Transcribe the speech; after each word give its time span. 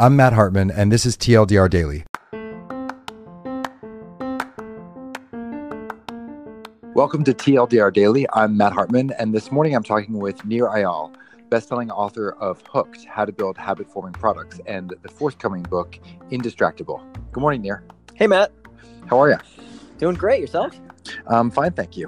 I'm 0.00 0.14
Matt 0.14 0.32
Hartman, 0.32 0.70
and 0.70 0.92
this 0.92 1.04
is 1.04 1.16
TLDR 1.16 1.68
Daily. 1.68 2.04
Welcome 6.94 7.24
to 7.24 7.34
TLDR 7.34 7.92
Daily. 7.92 8.24
I'm 8.32 8.56
Matt 8.56 8.74
Hartman, 8.74 9.10
and 9.18 9.34
this 9.34 9.50
morning 9.50 9.74
I'm 9.74 9.82
talking 9.82 10.20
with 10.20 10.44
Nir 10.44 10.66
Eyal, 10.66 11.16
bestselling 11.48 11.90
author 11.90 12.30
of 12.34 12.62
Hooked 12.68 13.06
How 13.06 13.24
to 13.24 13.32
Build 13.32 13.58
Habit 13.58 13.90
Forming 13.90 14.12
Products, 14.12 14.60
and 14.68 14.94
the 15.02 15.08
forthcoming 15.08 15.64
book, 15.64 15.98
Indistractable. 16.30 17.02
Good 17.32 17.40
morning, 17.40 17.62
Nir. 17.62 17.82
Hey, 18.14 18.28
Matt. 18.28 18.52
How 19.06 19.18
are 19.18 19.30
you? 19.30 19.38
Doing 19.98 20.14
great. 20.14 20.40
Yourself? 20.40 20.78
I'm 21.26 21.50
fine, 21.50 21.72
thank 21.72 21.96
you. 21.96 22.06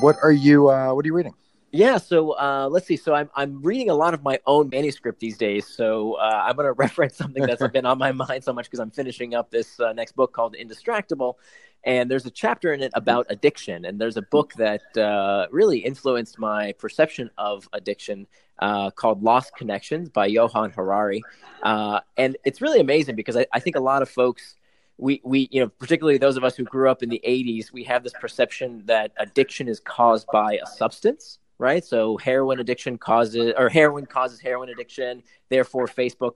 What 0.00 0.16
are 0.22 0.32
you 0.32 0.70
uh, 0.70 0.94
What 0.94 1.04
are 1.04 1.08
you 1.08 1.14
reading? 1.14 1.34
Yeah, 1.74 1.96
so 1.96 2.32
uh, 2.32 2.68
let's 2.70 2.86
see. 2.86 2.98
So 2.98 3.14
I'm 3.14 3.30
I'm 3.34 3.62
reading 3.62 3.88
a 3.88 3.94
lot 3.94 4.12
of 4.12 4.22
my 4.22 4.38
own 4.46 4.68
manuscript 4.68 5.20
these 5.20 5.38
days. 5.38 5.66
So 5.66 6.14
uh, 6.14 6.44
I'm 6.46 6.54
going 6.54 6.66
to 6.68 6.72
reference 6.72 7.16
something 7.16 7.44
that's 7.44 7.66
been 7.68 7.86
on 7.86 7.96
my 7.96 8.12
mind 8.28 8.44
so 8.44 8.52
much 8.52 8.66
because 8.66 8.78
I'm 8.78 8.90
finishing 8.90 9.34
up 9.34 9.50
this 9.50 9.80
uh, 9.80 9.94
next 9.94 10.12
book 10.12 10.34
called 10.34 10.54
Indistractable, 10.54 11.36
and 11.84 12.10
there's 12.10 12.26
a 12.26 12.30
chapter 12.30 12.74
in 12.74 12.82
it 12.82 12.92
about 12.94 13.26
addiction. 13.30 13.86
And 13.86 13.98
there's 13.98 14.18
a 14.18 14.22
book 14.22 14.52
that 14.58 14.82
uh, 14.98 15.46
really 15.50 15.78
influenced 15.78 16.38
my 16.38 16.72
perception 16.72 17.30
of 17.38 17.66
addiction 17.72 18.26
uh, 18.58 18.90
called 18.90 19.22
Lost 19.22 19.56
Connections 19.56 20.10
by 20.10 20.26
Johann 20.26 20.72
Hari, 20.72 21.22
uh, 21.62 22.00
and 22.18 22.36
it's 22.44 22.60
really 22.60 22.80
amazing 22.80 23.16
because 23.16 23.36
I, 23.36 23.46
I 23.50 23.60
think 23.60 23.76
a 23.76 23.80
lot 23.80 24.02
of 24.02 24.10
folks 24.10 24.56
we 24.98 25.22
we 25.24 25.48
you 25.50 25.62
know 25.62 25.68
particularly 25.68 26.18
those 26.18 26.36
of 26.36 26.44
us 26.44 26.54
who 26.54 26.64
grew 26.64 26.90
up 26.90 27.02
in 27.02 27.08
the 27.08 27.20
80s 27.26 27.72
we 27.72 27.82
have 27.84 28.04
this 28.04 28.12
perception 28.20 28.82
that 28.84 29.10
addiction 29.16 29.66
is 29.66 29.80
caused 29.80 30.26
by 30.30 30.58
a 30.62 30.66
substance 30.66 31.38
right? 31.58 31.84
So 31.84 32.16
heroin 32.16 32.60
addiction 32.60 32.98
causes, 32.98 33.52
or 33.56 33.68
heroin 33.68 34.06
causes 34.06 34.40
heroin 34.40 34.68
addiction. 34.68 35.22
Therefore, 35.48 35.86
Facebook 35.86 36.34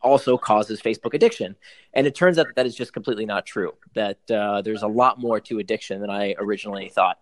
also 0.00 0.36
causes 0.36 0.80
Facebook 0.80 1.14
addiction. 1.14 1.56
And 1.94 2.06
it 2.06 2.14
turns 2.14 2.38
out 2.38 2.46
that 2.46 2.56
that 2.56 2.66
is 2.66 2.74
just 2.74 2.92
completely 2.92 3.26
not 3.26 3.46
true. 3.46 3.72
That 3.94 4.18
uh, 4.30 4.62
there's 4.62 4.82
a 4.82 4.88
lot 4.88 5.18
more 5.18 5.40
to 5.40 5.58
addiction 5.58 6.00
than 6.00 6.10
I 6.10 6.34
originally 6.38 6.88
thought. 6.88 7.18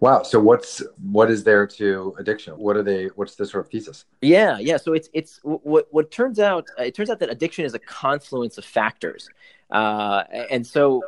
Wow. 0.00 0.22
So 0.22 0.40
what's 0.40 0.82
what 1.10 1.30
is 1.30 1.44
there 1.44 1.66
to 1.66 2.14
addiction? 2.18 2.54
What 2.54 2.76
are 2.76 2.82
they? 2.82 3.06
What's 3.14 3.34
the 3.34 3.44
sort 3.44 3.66
of 3.66 3.70
thesis? 3.70 4.06
Yeah, 4.22 4.58
yeah. 4.58 4.78
So 4.78 4.94
it's 4.94 5.10
it's 5.12 5.38
what 5.42 5.86
what 5.90 6.10
turns 6.10 6.38
out. 6.38 6.66
It 6.78 6.94
turns 6.94 7.10
out 7.10 7.18
that 7.20 7.30
addiction 7.30 7.64
is 7.64 7.74
a 7.74 7.78
confluence 7.78 8.56
of 8.56 8.64
factors, 8.64 9.28
uh, 9.70 10.24
and 10.50 10.66
so 10.66 11.02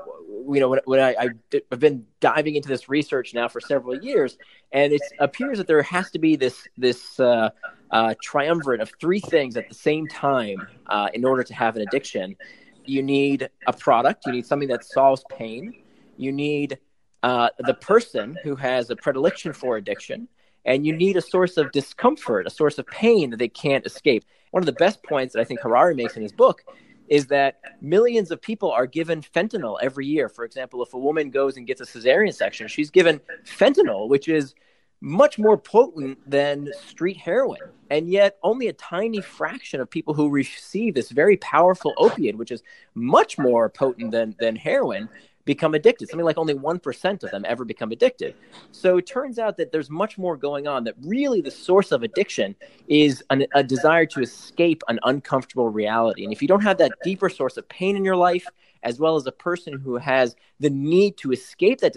you 0.48 0.60
know 0.60 0.68
when, 0.68 0.80
when 0.84 1.00
I, 1.00 1.14
I 1.18 1.28
have 1.70 1.80
been 1.80 2.04
diving 2.20 2.56
into 2.56 2.68
this 2.68 2.88
research 2.88 3.34
now 3.34 3.48
for 3.48 3.60
several 3.60 3.96
years, 3.96 4.38
and 4.72 4.92
it 4.92 5.02
appears 5.18 5.58
that 5.58 5.66
there 5.66 5.82
has 5.82 6.10
to 6.12 6.18
be 6.18 6.36
this 6.36 6.66
this 6.76 7.20
uh, 7.20 7.50
uh, 7.90 8.14
triumvirate 8.22 8.80
of 8.80 8.90
three 9.00 9.20
things 9.20 9.56
at 9.56 9.68
the 9.68 9.74
same 9.74 10.06
time 10.08 10.66
uh, 10.86 11.08
in 11.14 11.24
order 11.24 11.42
to 11.42 11.54
have 11.54 11.76
an 11.76 11.82
addiction. 11.82 12.36
You 12.84 13.02
need 13.02 13.50
a 13.66 13.72
product. 13.72 14.24
You 14.26 14.32
need 14.32 14.46
something 14.46 14.68
that 14.68 14.84
solves 14.84 15.22
pain. 15.30 15.74
You 16.16 16.32
need 16.32 16.78
uh, 17.22 17.50
the 17.58 17.74
person 17.74 18.36
who 18.42 18.56
has 18.56 18.90
a 18.90 18.96
predilection 18.96 19.52
for 19.52 19.76
addiction, 19.76 20.28
and 20.64 20.86
you 20.86 20.94
need 20.94 21.16
a 21.16 21.22
source 21.22 21.56
of 21.56 21.70
discomfort, 21.72 22.46
a 22.46 22.50
source 22.50 22.78
of 22.78 22.86
pain 22.86 23.30
that 23.30 23.38
they 23.38 23.48
can't 23.48 23.84
escape. 23.84 24.24
One 24.50 24.62
of 24.62 24.66
the 24.66 24.72
best 24.72 25.02
points 25.02 25.34
that 25.34 25.40
I 25.40 25.44
think 25.44 25.60
Hari 25.60 25.94
makes 25.94 26.16
in 26.16 26.22
his 26.22 26.32
book 26.32 26.64
is 27.08 27.26
that 27.26 27.60
millions 27.80 28.30
of 28.30 28.40
people 28.40 28.70
are 28.70 28.86
given 28.86 29.22
fentanyl 29.22 29.78
every 29.82 30.06
year. 30.06 30.28
For 30.28 30.44
example, 30.44 30.82
if 30.82 30.94
a 30.94 30.98
woman 30.98 31.30
goes 31.30 31.56
and 31.56 31.66
gets 31.66 31.80
a 31.80 31.84
cesarean 31.84 32.34
section, 32.34 32.68
she's 32.68 32.90
given 32.90 33.20
fentanyl, 33.44 34.08
which 34.08 34.28
is 34.28 34.54
much 35.00 35.38
more 35.38 35.56
potent 35.56 36.18
than 36.28 36.68
street 36.86 37.16
heroin. 37.16 37.60
And 37.90 38.10
yet, 38.10 38.36
only 38.42 38.68
a 38.68 38.72
tiny 38.72 39.20
fraction 39.20 39.80
of 39.80 39.88
people 39.88 40.12
who 40.12 40.28
receive 40.28 40.94
this 40.94 41.10
very 41.10 41.36
powerful 41.36 41.94
opiate, 41.96 42.36
which 42.36 42.50
is 42.50 42.62
much 42.94 43.38
more 43.38 43.68
potent 43.68 44.10
than, 44.10 44.34
than 44.38 44.56
heroin, 44.56 45.08
become 45.48 45.72
addicted. 45.72 46.10
Something 46.10 46.26
like 46.26 46.36
only 46.36 46.52
1% 46.52 47.24
of 47.24 47.30
them 47.30 47.44
ever 47.48 47.64
become 47.64 47.90
addicted. 47.90 48.34
So 48.70 48.98
it 48.98 49.06
turns 49.06 49.38
out 49.38 49.56
that 49.56 49.72
there's 49.72 49.88
much 49.88 50.18
more 50.18 50.36
going 50.36 50.68
on, 50.68 50.84
that 50.84 50.94
really 51.00 51.40
the 51.40 51.50
source 51.50 51.90
of 51.90 52.02
addiction 52.02 52.54
is 52.86 53.24
an, 53.30 53.46
a 53.54 53.64
desire 53.64 54.04
to 54.04 54.20
escape 54.20 54.82
an 54.88 55.00
uncomfortable 55.04 55.70
reality. 55.70 56.22
And 56.24 56.34
if 56.34 56.42
you 56.42 56.48
don't 56.48 56.60
have 56.60 56.76
that 56.78 56.92
deeper 57.02 57.30
source 57.30 57.56
of 57.56 57.66
pain 57.70 57.96
in 57.96 58.04
your 58.04 58.14
life, 58.14 58.46
as 58.82 59.00
well 59.00 59.16
as 59.16 59.26
a 59.26 59.32
person 59.32 59.72
who 59.72 59.96
has 59.96 60.36
the 60.60 60.68
need 60.68 61.16
to 61.16 61.32
escape 61.32 61.80
that 61.80 61.96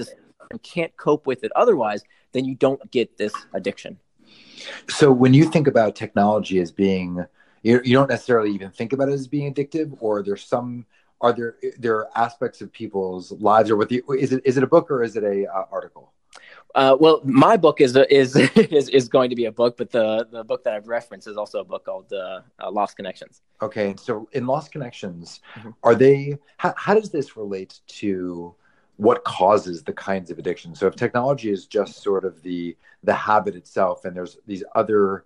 and 0.50 0.64
can't 0.64 0.96
cope 0.96 1.28
with 1.28 1.44
it 1.44 1.52
otherwise, 1.54 2.04
then 2.32 2.46
you 2.46 2.56
don't 2.56 2.90
get 2.90 3.18
this 3.18 3.34
addiction. 3.54 4.00
So 4.88 5.12
when 5.12 5.34
you 5.34 5.44
think 5.44 5.68
about 5.68 5.98
technology 5.98 6.60
as 6.60 6.72
being, 6.72 7.26
you, 7.64 7.82
you 7.84 7.94
don't 7.94 8.10
necessarily 8.10 8.52
even 8.52 8.72
think 8.72 8.94
about 8.94 9.10
it 9.10 9.14
as 9.14 9.28
being 9.28 9.54
addictive, 9.54 9.98
or 10.00 10.24
there's 10.24 10.46
some 10.46 10.86
are 11.22 11.34
there 11.34 11.56
there 11.78 11.96
are 11.98 12.10
aspects 12.16 12.62
of 12.62 12.72
people's 12.72 13.32
lives 13.34 13.70
or 13.70 13.78
what 13.78 13.92
is 13.92 14.34
it 14.34 14.42
is 14.46 14.58
it 14.58 14.64
a 14.64 14.68
book 14.68 14.90
or 14.92 15.04
is 15.04 15.16
it 15.16 15.24
a 15.24 15.48
uh, 15.52 15.66
article 15.72 16.12
uh, 16.76 16.96
well 17.00 17.22
my 17.24 17.58
book 17.58 17.82
is, 17.82 17.96
is 18.10 18.36
is 18.56 18.90
is 18.90 19.08
going 19.08 19.30
to 19.30 19.36
be 19.36 19.46
a 19.46 19.52
book 19.52 19.78
but 19.78 19.92
the 19.92 20.28
the 20.32 20.44
book 20.44 20.64
that 20.64 20.74
i've 20.74 20.88
referenced 20.88 21.28
is 21.28 21.38
also 21.38 21.60
a 21.60 21.64
book 21.64 21.86
called 21.86 22.12
uh, 22.14 22.42
uh 22.60 22.72
lost 22.72 22.96
connections 22.96 23.42
okay 23.62 23.94
so 23.98 24.28
in 24.34 24.46
lost 24.46 24.72
connections 24.72 25.42
mm-hmm. 25.56 25.70
are 25.84 25.96
they 25.96 26.38
how, 26.58 26.74
how 26.78 26.94
does 26.94 27.12
this 27.12 27.38
relate 27.38 27.80
to 27.88 28.54
what 28.98 29.24
causes 29.24 29.84
the 29.84 29.94
kinds 29.94 30.32
of 30.32 30.40
addiction 30.40 30.74
so 30.76 30.88
if 30.88 30.96
technology 30.96 31.52
is 31.52 31.66
just 31.66 32.02
sort 32.02 32.26
of 32.26 32.42
the 32.42 32.76
the 33.04 33.14
habit 33.14 33.56
itself 33.56 34.06
and 34.06 34.16
there's 34.16 34.38
these 34.48 34.64
other 34.76 35.26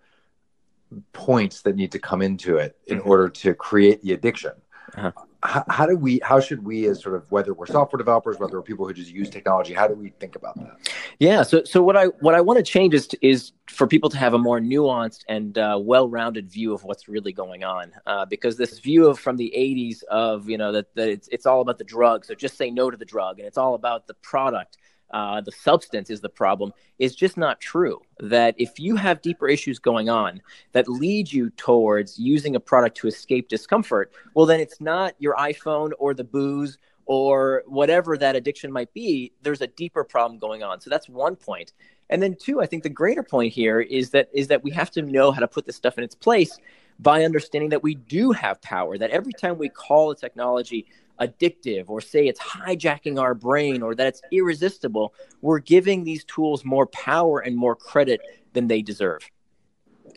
points 1.14 1.62
that 1.62 1.76
need 1.76 1.92
to 1.92 2.00
come 2.00 2.22
into 2.22 2.58
it 2.58 2.78
in 2.88 3.00
mm-hmm. 3.00 3.10
order 3.10 3.28
to 3.28 3.54
create 3.54 4.02
the 4.02 4.14
addiction 4.14 4.52
uh-huh. 4.94 5.12
How, 5.44 5.64
how, 5.70 5.86
do 5.86 5.96
we 5.96 6.20
how 6.24 6.40
should 6.40 6.64
we 6.64 6.86
as 6.88 7.02
sort 7.02 7.16
of 7.16 7.32
whether 7.32 7.54
we're 7.54 7.68
software 7.68 7.98
developers 7.98 8.40
whether 8.40 8.54
we're 8.54 8.64
people 8.64 8.88
who 8.88 8.94
just 8.94 9.12
use 9.12 9.30
technology 9.30 9.74
how 9.74 9.88
do 9.88 9.94
we 9.94 10.10
think 10.20 10.36
about 10.36 10.56
that? 10.56 10.78
Yeah 11.20 11.44
so 11.44 11.64
so 11.64 11.84
what 11.84 11.96
i 11.96 12.06
what 12.20 12.34
i 12.34 12.42
want 12.42 12.58
to 12.58 12.64
change 12.64 12.94
is 12.94 13.08
to, 13.08 13.28
is 13.28 13.52
for 13.68 13.88
people 13.88 14.10
to 14.10 14.18
have 14.18 14.34
a 14.34 14.38
more 14.38 14.60
nuanced 14.60 15.24
and 15.28 15.58
uh, 15.58 15.78
well-rounded 15.82 16.50
view 16.50 16.74
of 16.74 16.84
what's 16.84 17.08
really 17.08 17.34
going 17.34 17.64
on 17.64 17.92
uh, 18.08 18.26
because 18.26 18.58
this 18.58 18.80
view 18.80 19.08
of 19.08 19.20
from 19.20 19.38
the 19.38 19.54
80s 19.56 20.04
of 20.04 20.50
you 20.50 20.58
know 20.58 20.72
that, 20.72 20.94
that 20.96 21.10
it's, 21.10 21.28
it's 21.32 21.46
all 21.46 21.62
about 21.62 21.78
the 21.78 21.84
drug 21.84 22.26
so 22.26 22.34
just 22.34 22.58
say 22.58 22.72
no 22.72 22.90
to 22.90 22.98
the 22.98 23.06
drug 23.06 23.40
and 23.40 23.48
it's 23.48 23.58
all 23.58 23.76
about 23.76 24.08
the 24.08 24.16
product 24.16 24.78
uh, 25.12 25.42
the 25.42 25.52
substance 25.52 26.10
is 26.10 26.22
the 26.22 26.30
problem 26.30 26.72
is 27.00 27.16
just 27.16 27.38
not 27.38 27.60
true. 27.60 28.00
That 28.20 28.56
if 28.58 28.80
you 28.80 28.96
have 28.96 29.22
deeper 29.22 29.48
issues 29.48 29.80
going 29.80 30.10
on 30.10 30.42
that 30.72 30.88
lead 30.88 31.32
you 31.32 31.50
towards 31.52 32.18
using 32.20 32.56
a 32.56 32.60
product 32.60 32.98
to 32.98 33.08
escape 33.08 33.48
discomfort, 33.48 34.12
well, 34.34 34.46
then 34.46 34.60
it's 34.60 34.82
not 34.82 35.16
your 35.20 35.36
iPhone 35.36 35.92
or 36.00 36.14
the 36.14 36.24
booze 36.24 36.78
or 37.06 37.64
whatever 37.68 38.18
that 38.18 38.36
addiction 38.36 38.72
might 38.72 38.92
be. 38.94 39.32
There's 39.42 39.62
a 39.62 39.68
deeper 39.68 40.04
problem 40.04 40.40
going 40.40 40.64
on. 40.64 40.82
So 40.82 40.90
that's 40.90 41.08
one 41.08 41.36
point. 41.36 41.74
And 42.10 42.22
then 42.22 42.36
two, 42.40 42.62
I 42.62 42.66
think 42.66 42.84
the 42.84 42.90
greater 42.90 43.24
point 43.24 43.54
here 43.54 43.82
is 43.82 44.12
that 44.12 44.30
is 44.34 44.48
that 44.48 44.64
we 44.64 44.72
have 44.72 44.92
to 44.92 45.02
know 45.02 45.32
how 45.32 45.40
to 45.40 45.48
put 45.48 45.66
this 45.66 45.76
stuff 45.76 45.98
in 45.98 46.04
its 46.04 46.16
place 46.16 46.58
by 47.00 47.24
understanding 47.24 47.70
that 47.70 47.84
we 47.84 47.96
do 47.96 48.32
have 48.32 48.62
power. 48.62 48.98
That 48.98 49.12
every 49.12 49.34
time 49.34 49.58
we 49.58 49.70
call 49.70 50.12
a 50.12 50.16
technology 50.16 50.86
addictive 51.20 51.86
or 51.88 52.02
say 52.02 52.28
it's 52.28 52.40
hijacking 52.40 53.20
our 53.20 53.34
brain 53.34 53.82
or 53.82 53.96
that 53.96 54.08
it's 54.08 54.22
irresistible, 54.32 55.14
we're 55.42 55.60
giving 55.60 56.04
these 56.04 56.24
tools 56.26 56.66
more 56.66 56.88
power 56.88 57.40
and 57.40 57.56
more 57.56 57.76
credit 57.76 58.22
than 58.54 58.68
they 58.68 58.82
deserve. 58.82 59.30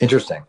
Interesting. 0.00 0.44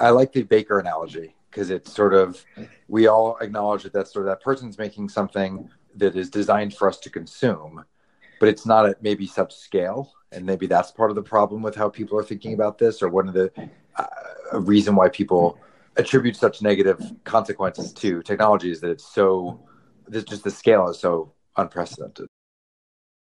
I 0.00 0.10
like 0.10 0.32
the 0.32 0.42
baker 0.42 0.78
analogy 0.78 1.34
because 1.50 1.70
it's 1.70 1.92
sort 1.92 2.14
of 2.14 2.44
we 2.88 3.06
all 3.06 3.36
acknowledge 3.40 3.82
that 3.84 3.92
that 3.92 4.08
sort 4.08 4.26
of 4.26 4.30
that 4.30 4.42
person's 4.42 4.78
making 4.78 5.08
something 5.08 5.68
that 5.96 6.16
is 6.16 6.30
designed 6.30 6.74
for 6.74 6.88
us 6.88 6.98
to 6.98 7.10
consume, 7.10 7.84
but 8.38 8.48
it's 8.48 8.66
not 8.66 8.88
at 8.88 9.02
maybe 9.02 9.26
such 9.26 9.54
scale, 9.54 10.12
and 10.30 10.44
maybe 10.46 10.66
that's 10.66 10.90
part 10.90 11.10
of 11.10 11.16
the 11.16 11.22
problem 11.22 11.62
with 11.62 11.74
how 11.74 11.88
people 11.88 12.18
are 12.18 12.22
thinking 12.22 12.54
about 12.54 12.78
this, 12.78 13.02
or 13.02 13.08
one 13.08 13.26
of 13.26 13.34
the 13.34 13.50
uh, 13.96 14.60
reason 14.60 14.94
why 14.94 15.08
people 15.08 15.58
attribute 15.98 16.36
such 16.36 16.62
negative 16.62 17.00
consequences 17.24 17.92
to 17.92 18.22
technology 18.22 18.70
is 18.70 18.80
that 18.80 18.90
it's 18.90 19.04
so 19.04 19.66
this, 20.06 20.24
just 20.24 20.44
the 20.44 20.50
scale 20.50 20.88
is 20.88 20.98
so 20.98 21.32
unprecedented. 21.56 22.28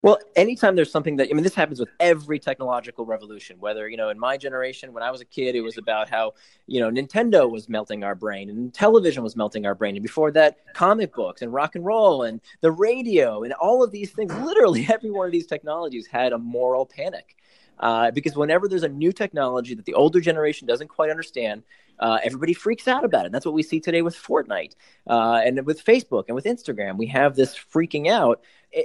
Well, 0.02 0.18
anytime 0.36 0.76
there's 0.76 0.90
something 0.90 1.16
that 1.16 1.28
I 1.30 1.32
mean, 1.32 1.44
this 1.44 1.54
happens 1.54 1.80
with 1.80 1.88
every 1.98 2.38
technological 2.38 3.06
revolution. 3.06 3.56
Whether 3.58 3.88
you 3.88 3.96
know, 3.96 4.10
in 4.10 4.18
my 4.18 4.36
generation, 4.36 4.92
when 4.92 5.02
I 5.02 5.10
was 5.10 5.22
a 5.22 5.24
kid, 5.24 5.54
it 5.54 5.62
was 5.62 5.78
about 5.78 6.10
how 6.10 6.34
you 6.66 6.78
know 6.78 6.90
Nintendo 6.90 7.50
was 7.50 7.70
melting 7.70 8.04
our 8.04 8.14
brain, 8.14 8.50
and 8.50 8.74
television 8.74 9.22
was 9.22 9.34
melting 9.34 9.64
our 9.64 9.74
brain, 9.74 9.96
and 9.96 10.02
before 10.02 10.30
that, 10.32 10.58
comic 10.74 11.14
books 11.14 11.40
and 11.40 11.54
rock 11.54 11.74
and 11.74 11.86
roll 11.86 12.24
and 12.24 12.42
the 12.60 12.70
radio 12.70 13.44
and 13.44 13.54
all 13.54 13.82
of 13.82 13.92
these 13.92 14.10
things. 14.10 14.34
Literally, 14.34 14.86
every 14.92 15.10
one 15.10 15.24
of 15.24 15.32
these 15.32 15.46
technologies 15.46 16.06
had 16.06 16.34
a 16.34 16.38
moral 16.38 16.84
panic. 16.84 17.36
Uh, 17.80 18.10
because 18.10 18.36
whenever 18.36 18.68
there's 18.68 18.84
a 18.84 18.88
new 18.88 19.12
technology 19.12 19.74
that 19.74 19.84
the 19.84 19.94
older 19.94 20.20
generation 20.20 20.66
doesn't 20.66 20.88
quite 20.88 21.10
understand, 21.10 21.62
uh, 21.98 22.18
everybody 22.22 22.54
freaks 22.54 22.88
out 22.88 23.04
about 23.04 23.22
it. 23.22 23.26
And 23.26 23.34
that's 23.34 23.46
what 23.46 23.54
we 23.54 23.62
see 23.62 23.80
today 23.80 24.02
with 24.02 24.16
Fortnite 24.16 24.74
uh, 25.08 25.40
and 25.44 25.64
with 25.66 25.84
Facebook 25.84 26.24
and 26.28 26.34
with 26.34 26.44
Instagram. 26.44 26.96
We 26.96 27.06
have 27.08 27.36
this 27.36 27.54
freaking 27.56 28.08
out. 28.08 28.42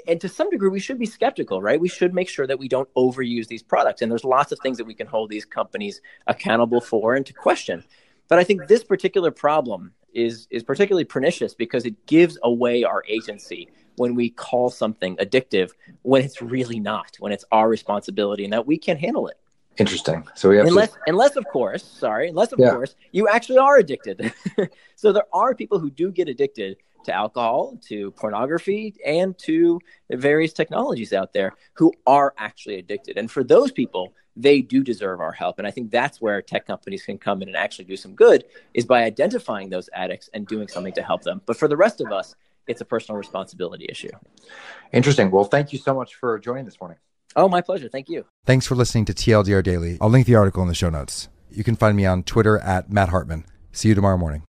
And 0.07 0.21
to 0.21 0.29
some 0.29 0.49
degree, 0.49 0.69
we 0.69 0.79
should 0.79 0.99
be 0.99 1.07
skeptical, 1.07 1.61
right? 1.61 1.79
We 1.79 1.89
should 1.89 2.13
make 2.13 2.29
sure 2.29 2.45
that 2.45 2.59
we 2.59 2.67
don't 2.67 2.91
overuse 2.93 3.47
these 3.47 3.63
products. 3.63 4.01
And 4.01 4.11
there's 4.11 4.23
lots 4.23 4.51
of 4.51 4.59
things 4.59 4.77
that 4.77 4.85
we 4.85 4.93
can 4.93 5.07
hold 5.07 5.29
these 5.29 5.45
companies 5.45 6.01
accountable 6.27 6.81
for 6.81 7.15
and 7.15 7.25
to 7.25 7.33
question. 7.33 7.83
But 8.27 8.37
I 8.37 8.43
think 8.43 8.67
this 8.67 8.83
particular 8.83 9.31
problem 9.31 9.93
is 10.13 10.47
is 10.49 10.63
particularly 10.63 11.05
pernicious 11.05 11.53
because 11.53 11.85
it 11.85 12.05
gives 12.05 12.37
away 12.43 12.83
our 12.83 13.03
agency 13.07 13.69
when 13.97 14.15
we 14.15 14.29
call 14.29 14.69
something 14.69 15.17
addictive 15.17 15.71
when 16.03 16.23
it's 16.23 16.41
really 16.41 16.79
not, 16.79 17.17
when 17.19 17.31
it's 17.31 17.45
our 17.51 17.67
responsibility 17.67 18.45
and 18.45 18.53
that 18.53 18.65
we 18.65 18.77
can't 18.77 18.99
handle 18.99 19.27
it. 19.27 19.37
Interesting. 19.77 20.27
So 20.35 20.49
we 20.49 20.57
have 20.57 20.67
unless, 20.67 20.91
to... 20.91 20.99
unless 21.07 21.35
of 21.35 21.45
course, 21.45 21.83
sorry, 21.83 22.29
unless 22.29 22.51
of 22.51 22.59
yeah. 22.59 22.71
course 22.71 22.95
you 23.11 23.27
actually 23.27 23.57
are 23.57 23.77
addicted. 23.77 24.33
so 24.95 25.11
there 25.11 25.23
are 25.31 25.55
people 25.55 25.79
who 25.79 25.89
do 25.89 26.11
get 26.11 26.27
addicted 26.27 26.77
to 27.05 27.13
alcohol, 27.13 27.77
to 27.87 28.11
pornography, 28.11 28.95
and 29.05 29.37
to 29.39 29.79
various 30.11 30.53
technologies 30.53 31.13
out 31.13 31.33
there 31.33 31.53
who 31.73 31.93
are 32.05 32.33
actually 32.37 32.75
addicted. 32.75 33.17
And 33.17 33.29
for 33.29 33.43
those 33.43 33.71
people, 33.71 34.13
they 34.35 34.61
do 34.61 34.83
deserve 34.83 35.19
our 35.19 35.31
help. 35.31 35.59
And 35.59 35.67
I 35.67 35.71
think 35.71 35.91
that's 35.91 36.21
where 36.21 36.41
tech 36.41 36.65
companies 36.65 37.03
can 37.03 37.17
come 37.17 37.41
in 37.41 37.49
and 37.49 37.57
actually 37.57 37.85
do 37.85 37.97
some 37.97 38.15
good 38.15 38.45
is 38.73 38.85
by 38.85 39.03
identifying 39.03 39.69
those 39.69 39.89
addicts 39.93 40.29
and 40.33 40.47
doing 40.47 40.67
something 40.67 40.93
to 40.93 41.01
help 41.01 41.23
them. 41.23 41.41
But 41.45 41.57
for 41.57 41.67
the 41.67 41.77
rest 41.77 41.99
of 42.01 42.11
us, 42.11 42.35
it's 42.67 42.81
a 42.81 42.85
personal 42.85 43.17
responsibility 43.17 43.85
issue. 43.89 44.11
Interesting. 44.93 45.31
Well, 45.31 45.43
thank 45.43 45.73
you 45.73 45.79
so 45.79 45.93
much 45.93 46.15
for 46.15 46.39
joining 46.39 46.65
this 46.65 46.79
morning. 46.79 46.97
Oh, 47.35 47.49
my 47.49 47.61
pleasure. 47.61 47.89
Thank 47.89 48.09
you. 48.09 48.25
Thanks 48.45 48.65
for 48.65 48.75
listening 48.75 49.05
to 49.05 49.13
TLDR 49.13 49.63
Daily. 49.63 49.97
I'll 49.99 50.09
link 50.09 50.25
the 50.25 50.35
article 50.35 50.61
in 50.61 50.67
the 50.67 50.75
show 50.75 50.89
notes. 50.89 51.29
You 51.51 51.63
can 51.63 51.75
find 51.75 51.97
me 51.97 52.05
on 52.05 52.23
Twitter 52.23 52.57
at 52.59 52.91
Matt 52.91 53.09
Hartman. 53.09 53.45
See 53.71 53.89
you 53.89 53.95
tomorrow 53.95 54.17
morning. 54.17 54.43